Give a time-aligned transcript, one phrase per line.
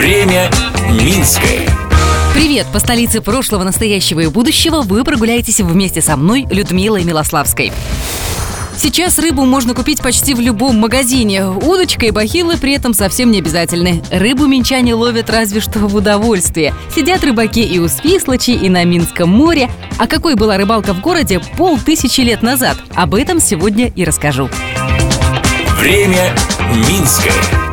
[0.00, 0.50] Время
[0.92, 1.68] Минское.
[2.32, 2.66] Привет!
[2.72, 7.70] По столице прошлого, настоящего и будущего вы прогуляетесь вместе со мной, Людмилой Милославской.
[8.78, 11.44] Сейчас рыбу можно купить почти в любом магазине.
[11.44, 14.02] Удочка и бахилы при этом совсем не обязательны.
[14.10, 16.72] Рыбу минчане ловят разве что в удовольствие.
[16.96, 19.68] Сидят рыбаки и у Свислочи, и на Минском море.
[19.98, 22.78] А какой была рыбалка в городе полтысячи лет назад?
[22.94, 24.48] Об этом сегодня и расскажу.
[25.78, 26.34] Время
[26.88, 27.69] Минское.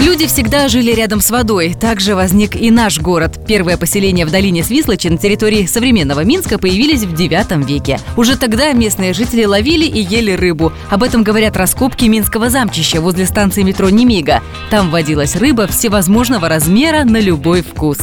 [0.00, 1.76] Люди всегда жили рядом с водой.
[1.78, 3.38] Также возник и наш город.
[3.46, 8.00] Первые поселения в долине Свислочи на территории современного Минска появились в IX веке.
[8.16, 10.72] Уже тогда местные жители ловили и ели рыбу.
[10.88, 14.42] Об этом говорят раскопки Минского замчища возле станции метро Немига.
[14.70, 17.98] Там водилась рыба всевозможного размера на любой вкус.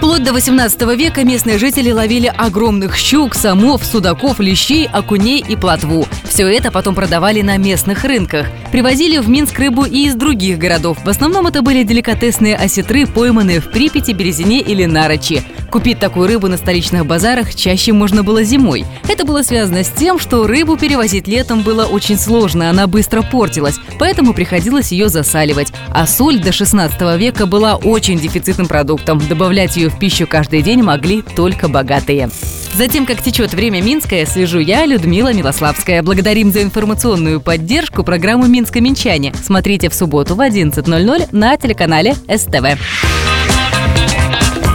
[0.00, 6.06] Вплоть до 18 века местные жители ловили огромных щук, самов, судаков, лещей, окуней и плотву.
[6.24, 8.46] Все это потом продавали на местных рынках.
[8.72, 10.96] Привозили в Минск рыбу и из других городов.
[11.04, 15.42] В основном это были деликатесные осетры, пойманные в Припяти, Березине или Нарочи.
[15.70, 18.86] Купить такую рыбу на столичных базарах чаще можно было зимой.
[19.06, 23.76] Это было связано с тем, что рыбу перевозить летом было очень сложно, она быстро портилась,
[23.98, 25.72] поэтому приходилось ее засаливать.
[25.90, 29.20] А соль до 16 века была очень дефицитным продуктом.
[29.28, 32.30] Добавлять ее в пищу каждый день могли только богатые.
[32.74, 36.02] Затем, как течет время Минское, слежу я, Людмила Милославская.
[36.02, 39.34] Благодарим за информационную поддержку программы «Минско-Минчане».
[39.42, 42.78] Смотрите в субботу в 11.00 на телеканале СТВ.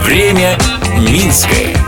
[0.04, 0.58] Время
[0.98, 1.85] Минское.